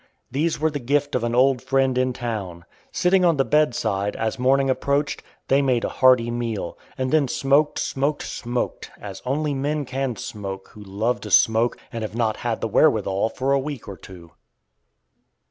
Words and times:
These 0.31 0.59
were 0.59 0.71
the 0.71 0.79
gift 0.79 1.13
of 1.13 1.23
an 1.23 1.35
old 1.35 1.61
friend 1.61 1.95
in 1.95 2.11
town. 2.11 2.65
Sitting 2.91 3.23
on 3.23 3.37
the 3.37 3.45
bedside, 3.45 4.15
as 4.15 4.39
morning 4.39 4.67
approached, 4.67 5.21
they 5.47 5.61
made 5.61 5.83
a 5.85 5.89
hearty 5.89 6.31
meal, 6.31 6.75
and 6.97 7.11
then 7.11 7.27
smoked, 7.27 7.77
smoked, 7.77 8.23
smoked, 8.23 8.89
as 8.99 9.21
only 9.27 9.53
men 9.53 9.85
can 9.85 10.15
smoke 10.15 10.69
who 10.69 10.81
love 10.81 11.21
to 11.21 11.29
smoke 11.29 11.77
and 11.93 12.01
have 12.01 12.15
not 12.15 12.37
had 12.37 12.61
the 12.61 12.67
wherewithal 12.67 13.29
for 13.29 13.53
a 13.53 13.59
week 13.59 13.87
or 13.87 13.95
two. 13.95 14.31